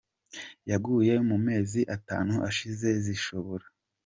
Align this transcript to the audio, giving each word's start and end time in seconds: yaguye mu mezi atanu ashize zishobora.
yaguye 0.69 1.13
mu 1.27 1.37
mezi 1.47 1.81
atanu 1.95 2.33
ashize 2.49 2.87
zishobora. 3.03 3.65